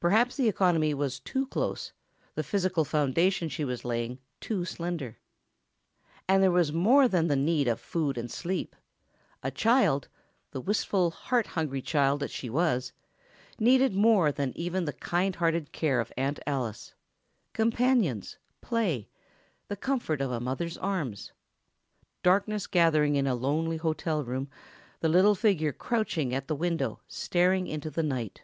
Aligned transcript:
Perhaps 0.00 0.36
the 0.36 0.50
economy 0.50 0.92
was 0.92 1.18
too 1.18 1.46
close, 1.46 1.94
the 2.34 2.42
physical 2.42 2.84
foundation 2.84 3.48
she 3.48 3.64
was 3.64 3.86
laying 3.86 4.18
too 4.38 4.66
slender. 4.66 5.16
And 6.28 6.42
there 6.42 6.50
was 6.50 6.74
more 6.74 7.08
than 7.08 7.28
the 7.28 7.36
need 7.36 7.66
of 7.68 7.80
food 7.80 8.18
and 8.18 8.30
sleep. 8.30 8.76
A 9.42 9.50
child—the 9.50 10.60
wistful, 10.60 11.10
heart 11.10 11.46
hungry 11.46 11.80
child 11.80 12.20
that 12.20 12.30
she 12.30 12.50
was—needed 12.50 13.94
more 13.94 14.30
than 14.30 14.52
even 14.58 14.84
the 14.84 14.92
kind 14.92 15.36
hearted 15.36 15.72
care 15.72 16.00
of 16.00 16.12
Aunt 16.18 16.38
Alice:... 16.46 16.92
Companions, 17.54 18.36
play... 18.60 19.08
the 19.68 19.76
comfort 19.76 20.20
of 20.20 20.30
a 20.30 20.38
mother's 20.38 20.76
arms.... 20.76 21.32
Darkness 22.22 22.66
gathering 22.66 23.16
in 23.16 23.26
a 23.26 23.34
lonely 23.34 23.78
hotel 23.78 24.22
room—a 24.22 25.08
little 25.08 25.34
figure 25.34 25.72
crouching 25.72 26.34
at 26.34 26.46
the 26.46 26.54
window, 26.54 27.00
staring 27.08 27.66
into 27.66 27.88
the 27.88 28.02
night. 28.02 28.42